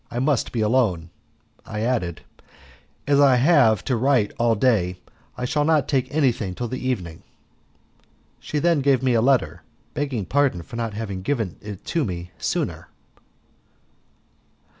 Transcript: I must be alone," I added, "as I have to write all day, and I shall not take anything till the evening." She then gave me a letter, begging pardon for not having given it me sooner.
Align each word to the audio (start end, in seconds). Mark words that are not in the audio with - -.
I 0.09 0.17
must 0.17 0.51
be 0.51 0.61
alone," 0.61 1.11
I 1.63 1.81
added, 1.81 2.21
"as 3.05 3.19
I 3.19 3.35
have 3.35 3.83
to 3.83 3.95
write 3.95 4.31
all 4.39 4.55
day, 4.55 4.87
and 4.87 4.95
I 5.37 5.45
shall 5.45 5.63
not 5.63 5.87
take 5.87 6.11
anything 6.11 6.55
till 6.55 6.67
the 6.67 6.83
evening." 6.89 7.21
She 8.39 8.57
then 8.57 8.81
gave 8.81 9.03
me 9.03 9.13
a 9.13 9.21
letter, 9.21 9.61
begging 9.93 10.25
pardon 10.25 10.63
for 10.63 10.75
not 10.75 10.95
having 10.95 11.21
given 11.21 11.55
it 11.61 11.95
me 12.03 12.31
sooner. 12.39 12.87